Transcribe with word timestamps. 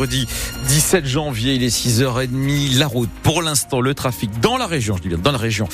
mercredi 0.00 0.26
17 0.66 1.04
janvier, 1.04 1.54
il 1.54 1.62
est 1.62 1.68
6h30. 1.68 2.78
La 2.78 2.86
route, 2.86 3.10
pour 3.22 3.42
l'instant, 3.42 3.82
le 3.82 3.92
trafic 3.92 4.30
dans 4.40 4.56
la 4.56 4.66
région, 4.66 4.96
je 4.96 5.02
dis 5.02 5.08
bien 5.08 5.18
dans 5.18 5.32
la 5.32 5.36
région, 5.36 5.68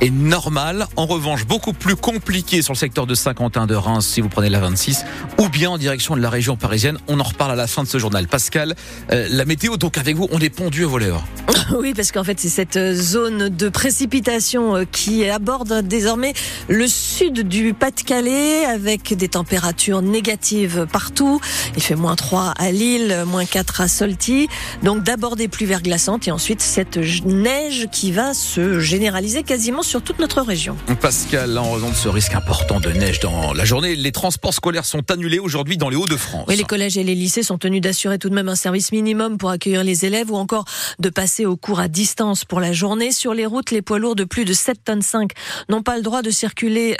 est 0.00 0.10
normal. 0.10 0.88
En 0.96 1.06
revanche, 1.06 1.46
beaucoup 1.46 1.72
plus 1.72 1.94
compliqué 1.94 2.62
sur 2.62 2.72
le 2.72 2.78
secteur 2.78 3.06
de 3.06 3.14
Saint-Quentin 3.14 3.66
de 3.66 3.76
Reims 3.76 4.06
si 4.06 4.20
vous 4.20 4.28
prenez 4.28 4.48
la 4.48 4.58
26 4.58 5.04
ou 5.38 5.48
bien 5.48 5.70
en 5.70 5.78
direction 5.78 6.16
de 6.16 6.20
la 6.20 6.30
région 6.30 6.56
parisienne. 6.56 6.98
On 7.06 7.20
en 7.20 7.22
reparle 7.22 7.52
à 7.52 7.56
la 7.56 7.68
fin 7.68 7.84
de 7.84 7.88
ce 7.88 7.98
journal. 7.98 8.26
Pascal, 8.26 8.74
euh, 9.12 9.28
la 9.30 9.44
météo, 9.44 9.76
donc 9.76 9.98
avec 9.98 10.16
vous, 10.16 10.26
on 10.32 10.40
est 10.40 10.50
pondu 10.50 10.84
à 10.84 10.88
voleur. 10.88 11.22
Oui, 11.78 11.94
parce 11.94 12.10
qu'en 12.10 12.24
fait, 12.24 12.40
c'est 12.40 12.48
cette 12.48 12.94
zone 12.94 13.48
de 13.48 13.68
précipitation 13.68 14.74
euh, 14.74 14.84
qui 14.90 15.28
aborde 15.28 15.86
désormais 15.86 16.32
le 16.68 16.88
sud 16.88 17.46
du 17.46 17.74
Pas-de-Calais 17.74 18.64
avec 18.64 19.14
des 19.14 19.28
températures 19.28 20.02
négatives 20.02 20.88
partout. 20.90 21.40
Il 21.76 21.82
fait 21.82 21.94
moins 21.94 22.16
3 22.16 22.54
à 22.58 22.72
Lille, 22.72 23.22
moins 23.24 23.44
4 23.44 23.59
à 23.80 23.88
Solti. 23.88 24.48
Donc 24.82 25.02
d'abord 25.02 25.36
des 25.36 25.48
pluies 25.48 25.66
verglaçantes 25.66 26.28
et 26.28 26.30
ensuite 26.30 26.60
cette 26.60 26.96
neige 27.24 27.88
qui 27.92 28.12
va 28.12 28.34
se 28.34 28.80
généraliser 28.80 29.42
quasiment 29.42 29.82
sur 29.82 30.02
toute 30.02 30.18
notre 30.18 30.40
région. 30.40 30.76
Pascal, 31.00 31.56
en 31.58 31.72
raison 31.72 31.90
de 31.90 31.94
ce 31.94 32.08
risque 32.08 32.34
important 32.34 32.80
de 32.80 32.90
neige 32.90 33.20
dans 33.20 33.52
la 33.52 33.64
journée, 33.64 33.96
les 33.96 34.12
transports 34.12 34.54
scolaires 34.54 34.84
sont 34.84 35.10
annulés 35.10 35.38
aujourd'hui 35.38 35.76
dans 35.76 35.88
les 35.88 35.96
Hauts-de-France. 35.96 36.46
Oui, 36.48 36.56
les 36.56 36.64
collèges 36.64 36.96
et 36.96 37.04
les 37.04 37.14
lycées 37.14 37.42
sont 37.42 37.58
tenus 37.58 37.80
d'assurer 37.80 38.18
tout 38.18 38.28
de 38.28 38.34
même 38.34 38.48
un 38.48 38.54
service 38.54 38.92
minimum 38.92 39.38
pour 39.38 39.50
accueillir 39.50 39.84
les 39.84 40.04
élèves 40.04 40.30
ou 40.30 40.36
encore 40.36 40.64
de 40.98 41.08
passer 41.08 41.46
au 41.46 41.56
cours 41.56 41.80
à 41.80 41.88
distance 41.88 42.44
pour 42.44 42.60
la 42.60 42.72
journée. 42.72 43.12
Sur 43.12 43.34
les 43.34 43.46
routes, 43.46 43.70
les 43.70 43.82
poids 43.82 43.98
lourds 43.98 44.16
de 44.16 44.24
plus 44.24 44.44
de 44.44 44.52
7 44.52 44.84
tonnes 44.84 45.02
5 45.02 45.30
n'ont 45.68 45.82
pas 45.82 45.96
le 45.96 46.02
droit 46.02 46.22
de 46.22 46.30
circuler 46.30 46.96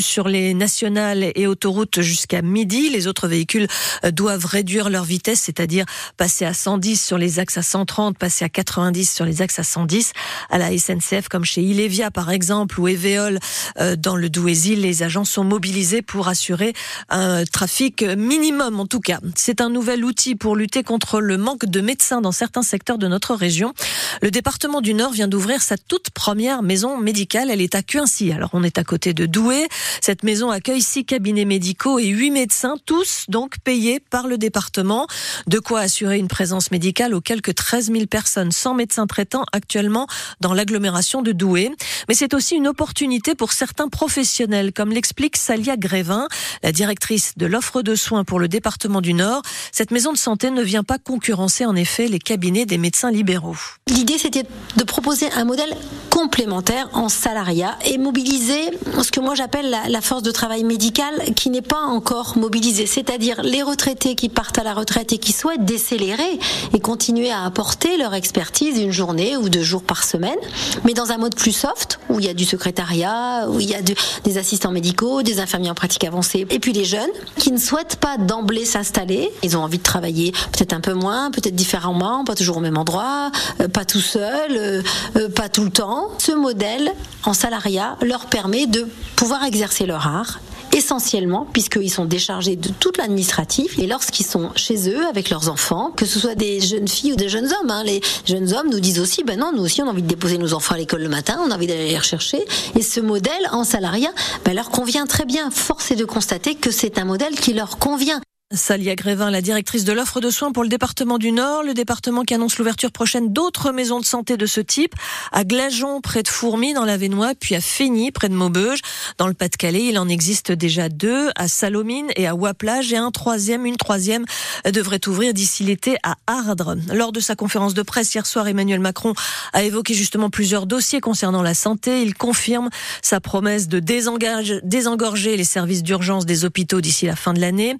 sur 0.00 0.28
les 0.28 0.54
nationales 0.54 1.32
et 1.34 1.46
autoroutes 1.46 2.00
jusqu'à 2.00 2.42
midi. 2.42 2.90
Les 2.90 3.06
autres 3.06 3.28
véhicules 3.28 3.66
doivent 4.12 4.46
réduire 4.46 4.90
leur 4.90 5.04
vitesse, 5.04 5.40
c'est-à-dire 5.40 5.84
passer 6.16 6.44
à 6.44 6.54
110 6.54 7.02
sur 7.02 7.18
les 7.18 7.38
axes 7.38 7.58
à 7.58 7.62
130, 7.62 8.18
passer 8.18 8.44
à 8.44 8.48
90 8.48 9.12
sur 9.12 9.24
les 9.24 9.42
axes 9.42 9.58
à 9.58 9.64
110. 9.64 10.12
À 10.50 10.58
la 10.58 10.76
SNCF, 10.76 11.28
comme 11.28 11.44
chez 11.44 11.62
Ilévia, 11.62 12.10
par 12.10 12.30
exemple, 12.30 12.80
ou 12.80 12.88
Eveol 12.88 13.38
euh, 13.78 13.96
dans 13.96 14.16
le 14.16 14.28
Douaisis, 14.28 14.76
les 14.76 15.02
agents 15.02 15.24
sont 15.24 15.44
mobilisés 15.44 16.02
pour 16.02 16.28
assurer 16.28 16.72
un 17.08 17.44
trafic 17.44 18.02
minimum 18.02 18.80
en 18.80 18.86
tout 18.86 19.00
cas. 19.00 19.20
C'est 19.34 19.60
un 19.60 19.70
nouvel 19.70 20.04
outil 20.04 20.34
pour 20.34 20.56
lutter 20.56 20.82
contre 20.82 21.20
le 21.20 21.36
manque 21.36 21.66
de 21.66 21.80
médecins 21.80 22.20
dans 22.20 22.32
certains 22.32 22.62
secteurs 22.62 22.98
de 22.98 23.08
notre 23.08 23.34
région. 23.34 23.74
Le 24.22 24.30
département 24.30 24.80
du 24.80 24.94
Nord 24.94 25.12
vient 25.12 25.28
d'ouvrir 25.28 25.62
sa 25.62 25.76
toute 25.76 26.10
première 26.10 26.62
maison 26.62 26.98
médicale. 26.98 27.50
Elle 27.50 27.60
est 27.60 27.74
à 27.74 27.82
Cuincy. 27.82 28.32
Alors 28.32 28.50
on 28.52 28.62
est 28.62 28.78
à 28.78 28.84
côté 28.84 29.14
de 29.14 29.26
Douai. 29.26 29.68
Cette 30.00 30.22
maison 30.22 30.50
accueille 30.50 30.82
six 30.82 31.04
cabinets 31.04 31.44
médicaux 31.44 31.98
et 31.98 32.06
huit 32.06 32.30
médecins, 32.30 32.76
tous 32.86 33.26
donc 33.28 33.58
payés 33.58 34.00
par 34.00 34.26
le 34.26 34.38
département. 34.38 35.06
De 35.46 35.58
quoi 35.58 35.75
assurer 35.80 36.18
une 36.18 36.28
présence 36.28 36.70
médicale 36.70 37.14
aux 37.14 37.20
quelques 37.20 37.54
13 37.54 37.90
000 37.92 38.06
personnes 38.06 38.52
sans 38.52 38.74
médecin 38.74 39.06
traitant 39.06 39.44
actuellement 39.52 40.06
dans 40.40 40.54
l'agglomération 40.54 41.22
de 41.22 41.32
Douai. 41.32 41.70
Mais 42.08 42.14
c'est 42.14 42.34
aussi 42.34 42.56
une 42.56 42.68
opportunité 42.68 43.34
pour 43.34 43.52
certains 43.52 43.88
professionnels, 43.88 44.72
comme 44.72 44.90
l'explique 44.90 45.36
Salia 45.36 45.76
Grévin, 45.76 46.28
la 46.62 46.72
directrice 46.72 47.32
de 47.36 47.46
l'offre 47.46 47.82
de 47.82 47.94
soins 47.94 48.24
pour 48.24 48.38
le 48.38 48.48
département 48.48 49.00
du 49.00 49.14
Nord. 49.14 49.42
Cette 49.72 49.90
maison 49.90 50.12
de 50.12 50.18
santé 50.18 50.50
ne 50.50 50.62
vient 50.62 50.84
pas 50.84 50.98
concurrencer 50.98 51.64
en 51.64 51.76
effet 51.76 52.08
les 52.08 52.18
cabinets 52.18 52.66
des 52.66 52.78
médecins 52.78 53.10
libéraux. 53.10 53.56
L'idée, 53.88 54.18
c'était 54.18 54.44
de 54.76 54.84
proposer 54.84 55.30
un 55.32 55.44
modèle 55.44 55.74
complémentaire 56.10 56.88
en 56.94 57.10
salariat 57.10 57.76
et 57.84 57.98
mobiliser 57.98 58.70
ce 59.02 59.10
que 59.10 59.20
moi 59.20 59.34
j'appelle 59.34 59.70
la, 59.86 60.00
force 60.00 60.22
de 60.22 60.30
travail 60.30 60.64
médical 60.64 61.12
qui 61.34 61.50
n'est 61.50 61.60
pas 61.60 61.82
encore 61.82 62.38
mobilisée, 62.38 62.86
c'est-à-dire 62.86 63.42
les 63.42 63.62
retraités 63.62 64.14
qui 64.14 64.30
partent 64.30 64.58
à 64.58 64.64
la 64.64 64.72
retraite 64.72 65.12
et 65.12 65.18
qui 65.18 65.32
souhaitent 65.32 65.65
décélérer 65.66 66.38
et 66.72 66.80
continuer 66.80 67.30
à 67.30 67.44
apporter 67.44 67.96
leur 67.98 68.14
expertise 68.14 68.78
une 68.78 68.92
journée 68.92 69.36
ou 69.36 69.48
deux 69.48 69.62
jours 69.62 69.82
par 69.82 70.04
semaine, 70.04 70.38
mais 70.84 70.94
dans 70.94 71.10
un 71.10 71.18
mode 71.18 71.34
plus 71.34 71.52
soft 71.52 71.98
où 72.08 72.20
il 72.20 72.26
y 72.26 72.28
a 72.28 72.34
du 72.34 72.44
secrétariat, 72.44 73.48
où 73.50 73.60
il 73.60 73.68
y 73.68 73.74
a 73.74 73.82
de, 73.82 73.94
des 74.24 74.38
assistants 74.38 74.70
médicaux, 74.70 75.22
des 75.22 75.40
infirmiers 75.40 75.70
en 75.70 75.74
pratique 75.74 76.04
avancée, 76.04 76.46
et 76.48 76.58
puis 76.58 76.72
les 76.72 76.84
jeunes 76.84 77.10
qui 77.38 77.52
ne 77.52 77.58
souhaitent 77.58 77.96
pas 77.96 78.16
d'emblée 78.16 78.64
s'installer, 78.64 79.30
ils 79.42 79.56
ont 79.56 79.62
envie 79.62 79.78
de 79.78 79.82
travailler 79.82 80.32
peut-être 80.52 80.72
un 80.72 80.80
peu 80.80 80.94
moins, 80.94 81.30
peut-être 81.30 81.54
différemment, 81.54 82.24
pas 82.24 82.34
toujours 82.34 82.58
au 82.58 82.60
même 82.60 82.78
endroit, 82.78 83.30
euh, 83.60 83.68
pas 83.68 83.84
tout 83.84 84.00
seul, 84.00 84.52
euh, 84.56 84.82
euh, 85.16 85.28
pas 85.28 85.48
tout 85.48 85.64
le 85.64 85.70
temps. 85.70 86.08
Ce 86.18 86.32
modèle 86.32 86.92
en 87.24 87.32
salariat 87.32 87.96
leur 88.02 88.26
permet 88.26 88.66
de 88.66 88.86
pouvoir 89.16 89.44
exercer 89.44 89.86
leur 89.86 90.06
art 90.06 90.40
essentiellement 90.76 91.46
puisqu'ils 91.52 91.90
sont 91.90 92.04
déchargés 92.04 92.56
de 92.56 92.68
toute 92.68 92.98
l'administratif 92.98 93.78
et 93.78 93.86
lorsqu'ils 93.86 94.26
sont 94.26 94.50
chez 94.54 94.90
eux 94.90 95.06
avec 95.06 95.30
leurs 95.30 95.48
enfants, 95.48 95.90
que 95.96 96.06
ce 96.06 96.18
soit 96.18 96.34
des 96.34 96.60
jeunes 96.60 96.88
filles 96.88 97.14
ou 97.14 97.16
des 97.16 97.28
jeunes 97.28 97.46
hommes, 97.46 97.70
hein, 97.70 97.82
les 97.84 98.00
jeunes 98.26 98.52
hommes 98.52 98.68
nous 98.70 98.80
disent 98.80 99.00
aussi, 99.00 99.24
ben 99.24 99.38
non, 99.38 99.52
nous 99.54 99.62
aussi 99.62 99.82
on 99.82 99.86
a 99.86 99.90
envie 99.90 100.02
de 100.02 100.08
déposer 100.08 100.38
nos 100.38 100.52
enfants 100.52 100.74
à 100.74 100.78
l'école 100.78 101.02
le 101.02 101.08
matin, 101.08 101.38
on 101.44 101.50
a 101.50 101.54
envie 101.54 101.66
d'aller 101.66 101.88
les 101.88 101.98
rechercher 101.98 102.44
et 102.74 102.82
ce 102.82 103.00
modèle 103.00 103.32
en 103.52 103.64
salariat 103.64 104.12
ben, 104.44 104.54
leur 104.54 104.70
convient 104.70 105.06
très 105.06 105.24
bien. 105.24 105.50
Force 105.50 105.90
est 105.90 105.96
de 105.96 106.04
constater 106.04 106.54
que 106.54 106.70
c'est 106.70 106.98
un 106.98 107.04
modèle 107.04 107.34
qui 107.34 107.52
leur 107.52 107.78
convient. 107.78 108.20
Salia 108.54 108.94
Grévin, 108.94 109.28
la 109.28 109.42
directrice 109.42 109.82
de 109.82 109.92
l'offre 109.92 110.20
de 110.20 110.30
soins 110.30 110.52
pour 110.52 110.62
le 110.62 110.68
département 110.68 111.18
du 111.18 111.32
Nord, 111.32 111.64
le 111.64 111.74
département 111.74 112.22
qui 112.22 112.32
annonce 112.32 112.58
l'ouverture 112.58 112.92
prochaine 112.92 113.32
d'autres 113.32 113.72
maisons 113.72 113.98
de 113.98 114.04
santé 114.04 114.36
de 114.36 114.46
ce 114.46 114.60
type, 114.60 114.94
à 115.32 115.42
Glageon, 115.42 116.00
près 116.00 116.22
de 116.22 116.28
Fourmi, 116.28 116.72
dans 116.72 116.84
la 116.84 116.96
Vénois, 116.96 117.32
puis 117.34 117.56
à 117.56 117.60
Fény, 117.60 118.12
près 118.12 118.28
de 118.28 118.34
Maubeuge. 118.34 118.78
Dans 119.18 119.26
le 119.26 119.34
Pas-de-Calais, 119.34 119.86
il 119.86 119.98
en 119.98 120.08
existe 120.08 120.52
déjà 120.52 120.88
deux, 120.88 121.30
à 121.34 121.48
Salomine 121.48 122.06
et 122.14 122.28
à 122.28 122.36
Waplage, 122.36 122.92
et 122.92 122.96
un 122.96 123.10
troisième, 123.10 123.66
une 123.66 123.76
troisième 123.76 124.24
devrait 124.64 125.00
ouvrir 125.08 125.34
d'ici 125.34 125.64
l'été 125.64 125.96
à 126.04 126.14
Ardres. 126.28 126.76
Lors 126.94 127.10
de 127.10 127.18
sa 127.18 127.34
conférence 127.34 127.74
de 127.74 127.82
presse 127.82 128.14
hier 128.14 128.26
soir, 128.26 128.46
Emmanuel 128.46 128.78
Macron 128.78 129.14
a 129.54 129.64
évoqué 129.64 129.92
justement 129.92 130.30
plusieurs 130.30 130.66
dossiers 130.66 131.00
concernant 131.00 131.42
la 131.42 131.54
santé. 131.54 132.00
Il 132.02 132.14
confirme 132.14 132.70
sa 133.02 133.18
promesse 133.18 133.66
de 133.66 133.80
désengorger 133.80 135.36
les 135.36 135.44
services 135.44 135.82
d'urgence 135.82 136.26
des 136.26 136.44
hôpitaux 136.44 136.80
d'ici 136.80 137.06
la 137.06 137.16
fin 137.16 137.34
de 137.34 137.40
l'année. 137.40 137.76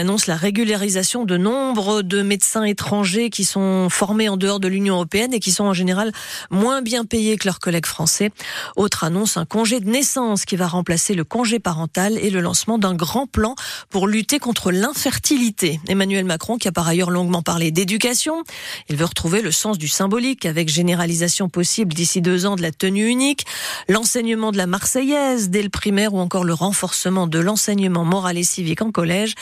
Annonce 0.00 0.26
la 0.26 0.36
régularisation 0.36 1.26
de 1.26 1.36
nombre 1.36 2.00
de 2.00 2.22
médecins 2.22 2.64
étrangers 2.64 3.28
qui 3.28 3.44
sont 3.44 3.88
formés 3.90 4.30
en 4.30 4.38
dehors 4.38 4.58
de 4.58 4.66
l'Union 4.66 4.94
européenne 4.94 5.34
et 5.34 5.40
qui 5.40 5.52
sont 5.52 5.64
en 5.64 5.74
général 5.74 6.12
moins 6.50 6.80
bien 6.80 7.04
payés 7.04 7.36
que 7.36 7.46
leurs 7.46 7.60
collègues 7.60 7.86
français. 7.86 8.30
Autre 8.76 9.04
annonce, 9.04 9.36
un 9.36 9.44
congé 9.44 9.78
de 9.78 9.90
naissance 9.90 10.46
qui 10.46 10.56
va 10.56 10.66
remplacer 10.66 11.14
le 11.14 11.22
congé 11.22 11.58
parental 11.58 12.16
et 12.16 12.30
le 12.30 12.40
lancement 12.40 12.78
d'un 12.78 12.94
grand 12.94 13.26
plan 13.26 13.54
pour 13.90 14.08
lutter 14.08 14.38
contre 14.38 14.72
l'infertilité. 14.72 15.80
Emmanuel 15.86 16.24
Macron, 16.24 16.56
qui 16.56 16.66
a 16.66 16.72
par 16.72 16.88
ailleurs 16.88 17.10
longuement 17.10 17.42
parlé 17.42 17.70
d'éducation, 17.70 18.42
il 18.88 18.96
veut 18.96 19.04
retrouver 19.04 19.42
le 19.42 19.52
sens 19.52 19.76
du 19.76 19.88
symbolique 19.88 20.46
avec 20.46 20.70
généralisation 20.70 21.50
possible 21.50 21.92
d'ici 21.92 22.22
deux 22.22 22.46
ans 22.46 22.56
de 22.56 22.62
la 22.62 22.72
tenue 22.72 23.06
unique, 23.06 23.44
l'enseignement 23.86 24.50
de 24.50 24.56
la 24.56 24.66
Marseillaise 24.66 25.50
dès 25.50 25.62
le 25.62 25.68
primaire 25.68 26.14
ou 26.14 26.20
encore 26.20 26.44
le 26.44 26.54
renforcement 26.54 27.26
de 27.26 27.38
l'enseignement 27.38 28.06
moral 28.06 28.38
et 28.38 28.44
civique 28.44 28.80
en 28.80 28.92
collège. 28.92 29.34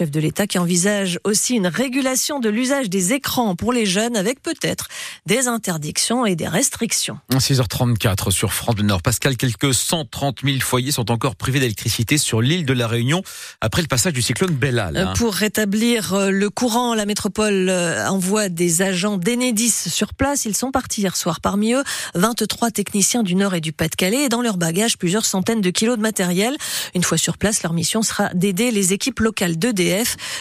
Chef 0.00 0.10
de 0.10 0.20
l'État 0.20 0.46
qui 0.46 0.58
envisage 0.58 1.20
aussi 1.24 1.56
une 1.56 1.66
régulation 1.66 2.40
de 2.40 2.48
l'usage 2.48 2.88
des 2.88 3.12
écrans 3.12 3.54
pour 3.54 3.70
les 3.70 3.84
jeunes 3.84 4.16
avec 4.16 4.40
peut-être 4.40 4.88
des 5.26 5.46
interdictions 5.46 6.24
et 6.24 6.36
des 6.36 6.48
restrictions. 6.48 7.18
6h34 7.34 8.30
sur 8.30 8.54
France 8.54 8.76
du 8.76 8.82
Nord. 8.82 9.02
Pascal, 9.02 9.36
quelques 9.36 9.74
130 9.74 10.38
000 10.42 10.60
foyers 10.60 10.90
sont 10.90 11.10
encore 11.10 11.36
privés 11.36 11.60
d'électricité 11.60 12.16
sur 12.16 12.40
l'île 12.40 12.64
de 12.64 12.72
la 12.72 12.86
Réunion 12.86 13.22
après 13.60 13.82
le 13.82 13.88
passage 13.88 14.14
du 14.14 14.22
cyclone 14.22 14.54
Bellal. 14.54 14.96
Hein. 14.96 15.12
Pour 15.18 15.34
rétablir 15.34 16.14
euh, 16.14 16.30
le 16.30 16.48
courant, 16.48 16.94
la 16.94 17.04
métropole 17.04 17.68
euh, 17.68 18.08
envoie 18.08 18.48
des 18.48 18.80
agents 18.80 19.18
d'Enedis 19.18 19.90
sur 19.90 20.14
place. 20.14 20.46
Ils 20.46 20.56
sont 20.56 20.70
partis 20.70 21.02
hier 21.02 21.14
soir. 21.14 21.42
Parmi 21.42 21.74
eux, 21.74 21.84
23 22.14 22.70
techniciens 22.70 23.22
du 23.22 23.34
Nord 23.34 23.54
et 23.54 23.60
du 23.60 23.74
Pas-de-Calais 23.74 24.24
et 24.24 24.28
dans 24.30 24.40
leur 24.40 24.56
bagage 24.56 24.96
plusieurs 24.96 25.26
centaines 25.26 25.60
de 25.60 25.68
kilos 25.68 25.98
de 25.98 26.02
matériel. 26.02 26.56
Une 26.94 27.02
fois 27.02 27.18
sur 27.18 27.36
place, 27.36 27.62
leur 27.62 27.74
mission 27.74 28.00
sera 28.00 28.30
d'aider 28.32 28.70
les 28.70 28.94
équipes 28.94 29.20
locales 29.20 29.58
d'EDF 29.58 29.89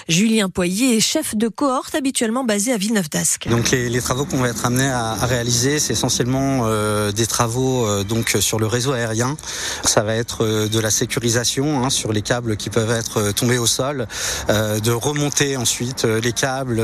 Julien 0.08 0.50
Poyer 0.50 0.98
est 0.98 1.00
chef 1.00 1.36
de 1.36 1.48
cohorte 1.48 1.96
habituellement 1.96 2.44
basé 2.44 2.72
à 2.72 2.78
Villeneuve-d'Ascq. 2.78 3.48
Donc 3.50 3.72
les, 3.72 4.02
travaux 4.02 4.26
qu'on 4.26 4.38
va 4.38 4.50
être 4.50 4.66
amenés 4.66 4.90
à, 4.90 5.14
réaliser, 5.26 5.80
c'est 5.80 5.94
essentiellement 5.94 6.62
euh, 6.64 7.12
des 7.12 7.26
travaux 7.26 7.86
euh, 7.86 8.04
donc 8.04 8.38
sur 8.40 8.60
le 8.60 8.68
réseau 8.68 8.94
aérien. 8.94 9.38
Ça 9.84 10.04
va 10.04 10.16
être 10.16 10.44
euh, 10.44 10.68
de 10.68 10.80
la 10.80 10.92
sécurisation 10.92 11.84
hein, 11.84 11.90
sur 11.90 12.14
les 12.14 12.22
câbles 12.22 12.58
qui 12.58 12.70
peuvent 12.70 12.92
être 12.92 13.32
tombés 13.32 13.58
au 13.58 13.68
sol, 13.68 14.08
de 14.48 14.92
remonter 14.92 15.58
ensuite 15.58 16.04
les 16.04 16.32
câbles 16.32 16.82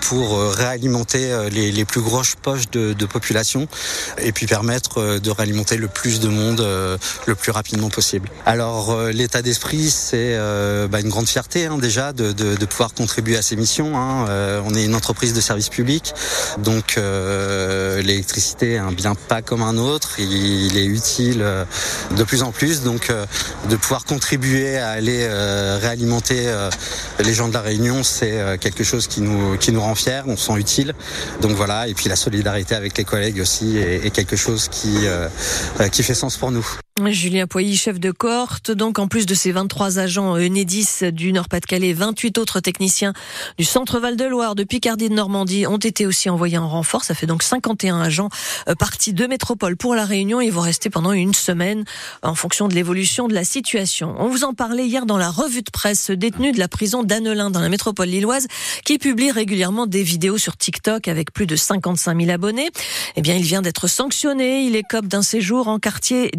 pour 0.00 0.40
réalimenter 0.52 1.48
les, 1.50 1.84
plus 1.84 2.00
grosses 2.00 2.34
poches 2.40 2.70
de, 2.70 2.92
de, 2.92 3.06
population 3.06 3.68
et 4.18 4.32
puis 4.32 4.46
permettre 4.46 5.18
de 5.18 5.30
réalimenter 5.30 5.76
le 5.76 5.88
plus 5.88 6.20
de 6.20 6.28
monde 6.28 6.60
le 6.60 7.34
plus 7.34 7.52
rapidement 7.52 7.90
possible. 7.90 8.28
Alors 8.44 8.96
l'état 9.08 9.42
d'esprit, 9.42 9.90
c'est 9.90 10.36
bah, 10.88 11.00
une 11.00 11.08
grande 11.08 11.28
fierté 11.28 11.66
hein, 11.66 11.78
déjà 11.78 12.05
de, 12.12 12.32
de, 12.32 12.56
de 12.56 12.66
pouvoir 12.66 12.94
contribuer 12.94 13.36
à 13.36 13.42
ces 13.42 13.56
missions. 13.56 13.96
Hein. 13.96 14.26
Euh, 14.28 14.60
on 14.64 14.74
est 14.74 14.84
une 14.84 14.94
entreprise 14.94 15.34
de 15.34 15.40
service 15.40 15.68
public, 15.68 16.14
donc 16.58 16.96
euh, 16.96 18.02
l'électricité 18.02 18.72
est 18.72 18.78
un 18.78 18.92
bien 18.92 19.14
pas 19.14 19.42
comme 19.42 19.62
un 19.62 19.76
autre. 19.76 20.18
Il, 20.18 20.76
est 20.76 20.84
utile 20.84 21.40
euh, 21.42 21.64
de 22.16 22.24
plus 22.24 22.42
en 22.42 22.52
plus, 22.52 22.82
donc 22.82 23.10
euh, 23.10 23.26
de 23.70 23.76
pouvoir 23.76 24.04
contribuer 24.04 24.78
à 24.78 24.90
aller 24.90 25.26
euh, 25.28 25.78
réalimenter 25.80 26.46
les 27.18 27.34
gens 27.34 27.48
de 27.48 27.54
la 27.54 27.60
Réunion, 27.60 28.02
c'est 28.02 28.58
quelque 28.60 28.84
chose 28.84 29.06
qui 29.06 29.20
nous 29.20 29.56
qui 29.56 29.72
nous 29.72 29.80
rend 29.80 29.94
fiers. 29.94 30.22
On 30.26 30.36
se 30.36 30.46
sent 30.46 30.58
utile. 30.58 30.94
Donc 31.40 31.52
voilà, 31.52 31.88
et 31.88 31.94
puis 31.94 32.08
la 32.08 32.16
solidarité 32.16 32.74
avec 32.74 32.96
les 32.98 33.04
collègues 33.04 33.40
aussi 33.40 33.78
est, 33.78 34.06
est 34.06 34.10
quelque 34.10 34.36
chose 34.36 34.68
qui 34.68 35.06
qui 35.92 36.02
fait 36.02 36.14
sens 36.14 36.36
pour 36.36 36.50
nous. 36.50 36.66
Julien 37.04 37.46
Poilly, 37.46 37.76
chef 37.76 38.00
de 38.00 38.10
cohorte. 38.10 38.70
Donc, 38.70 38.98
en 38.98 39.06
plus 39.06 39.26
de 39.26 39.34
ces 39.34 39.52
23 39.52 39.98
agents 39.98 40.32
Enedis 40.32 41.12
du 41.12 41.30
Nord-Pas-de-Calais, 41.30 41.92
28 41.92 42.38
autres 42.38 42.60
techniciens 42.60 43.12
du 43.58 43.64
Centre 43.64 44.00
Val-de-Loire, 44.00 44.54
de 44.54 44.64
Picardie, 44.64 45.10
de 45.10 45.14
Normandie 45.14 45.66
ont 45.66 45.76
été 45.76 46.06
aussi 46.06 46.30
envoyés 46.30 46.56
en 46.56 46.66
renfort. 46.66 47.04
Ça 47.04 47.14
fait 47.14 47.26
donc 47.26 47.42
51 47.42 48.00
agents 48.00 48.30
euh, 48.68 48.74
partis 48.74 49.12
de 49.12 49.26
métropole 49.26 49.76
pour 49.76 49.94
la 49.94 50.06
Réunion. 50.06 50.40
Ils 50.40 50.50
vont 50.50 50.62
rester 50.62 50.88
pendant 50.88 51.12
une 51.12 51.34
semaine 51.34 51.84
en 52.22 52.34
fonction 52.34 52.66
de 52.66 52.74
l'évolution 52.74 53.28
de 53.28 53.34
la 53.34 53.44
situation. 53.44 54.14
On 54.18 54.28
vous 54.28 54.44
en 54.44 54.54
parlait 54.54 54.86
hier 54.86 55.04
dans 55.04 55.18
la 55.18 55.30
revue 55.30 55.62
de 55.62 55.70
presse 55.70 56.10
détenu 56.10 56.52
de 56.52 56.58
la 56.58 56.68
prison 56.68 57.02
d'Annelin 57.02 57.50
dans 57.50 57.60
la 57.60 57.68
métropole 57.68 58.08
lilloise 58.08 58.46
qui 58.86 58.96
publie 58.96 59.30
régulièrement 59.30 59.86
des 59.86 60.02
vidéos 60.02 60.38
sur 60.38 60.56
TikTok 60.56 61.08
avec 61.08 61.30
plus 61.30 61.46
de 61.46 61.56
55 61.56 62.18
000 62.18 62.30
abonnés. 62.32 62.70
Eh 63.16 63.20
bien, 63.20 63.34
il 63.34 63.42
vient 63.42 63.60
d'être 63.60 63.86
sanctionné. 63.86 64.64
Il 64.64 64.76
écope 64.76 65.06
d'un 65.06 65.22
séjour 65.22 65.68
en 65.68 65.78
quartier 65.78 66.30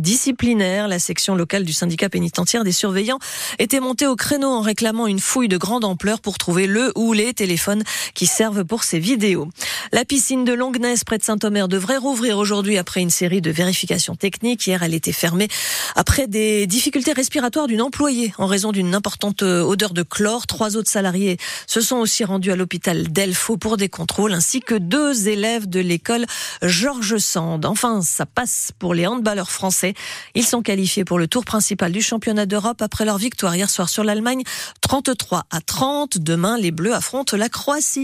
la 0.56 1.00
section 1.00 1.36
locale 1.36 1.66
du 1.66 1.74
syndicat 1.74 2.10
pénitentiaire 2.10 2.64
des 2.64 2.72
surveillants 2.72 3.20
était 3.60 3.82
montée 3.82 4.08
au 4.08 4.16
créneau 4.16 4.48
en 4.48 4.62
réclamant 4.62 5.08
une 5.08 5.20
fouille 5.20 5.50
de 5.50 5.58
grande 5.58 5.84
ampleur 5.84 6.22
pour 6.22 6.38
trouver 6.38 6.68
le 6.68 6.94
ou 6.96 7.12
les 7.12 7.34
téléphones 7.34 7.84
qui 8.14 8.28
servent 8.28 8.64
pour 8.64 8.84
ces 8.84 9.00
vidéos. 9.00 9.50
La 9.92 10.06
piscine 10.06 10.46
de 10.46 10.54
Longnes 10.54 10.78
près 11.06 11.18
de 11.18 11.24
Saint-Omer 11.24 11.68
devrait 11.68 11.98
rouvrir 11.98 12.38
aujourd'hui 12.38 12.78
après 12.78 13.02
une 13.02 13.10
série 13.10 13.42
de 13.42 13.52
vérifications 13.52 14.16
techniques. 14.16 14.68
Hier, 14.68 14.82
elle 14.84 14.94
était 14.94 15.12
fermée 15.12 15.48
après 15.96 16.28
des 16.28 16.68
difficultés 16.68 17.14
respiratoires 17.14 17.68
d'une 17.68 17.82
employée 17.82 18.34
en 18.38 18.46
raison 18.46 18.72
d'une 18.72 18.94
importante 18.96 19.42
odeur 19.42 19.94
de 19.94 20.04
chlore. 20.04 20.48
Trois 20.48 20.78
autres 20.78 20.90
salariés 20.90 21.38
se 21.66 21.82
sont 21.82 21.98
aussi 21.98 22.24
rendus 22.24 22.52
à 22.52 22.56
l'hôpital 22.56 23.12
d'Elfo 23.12 23.58
pour 23.58 23.76
des 23.78 23.90
contrôles 23.90 24.34
ainsi 24.34 24.62
que 24.62 24.76
deux 24.76 25.28
élèves 25.28 25.68
de 25.68 25.80
l'école 25.80 26.26
Georges 26.62 27.18
Sand. 27.18 27.66
Enfin, 27.66 28.02
ça 28.02 28.26
passe 28.26 28.72
pour 28.78 28.94
les 28.94 29.08
handballeurs 29.08 29.52
français. 29.52 29.94
Ils 30.38 30.45
sont 30.45 30.62
qualifiés 30.62 31.04
pour 31.04 31.18
le 31.18 31.28
tour 31.28 31.45
principal 31.45 31.92
du 31.92 32.00
championnat 32.00 32.45
d'Europe 32.45 32.84
après 32.84 33.06
leur 33.06 33.18
victoire 33.18 33.56
hier 33.56 33.72
soir 33.72 33.89
sur 33.89 34.04
l'Allemagne 34.04 34.44
33 34.81 35.45
à 35.50 35.62
30. 35.62 36.19
Demain, 36.19 36.60
les 36.60 36.69
Bleus 36.69 36.94
affrontent 36.94 37.36
la 37.36 37.50
Croatie. 37.50 37.95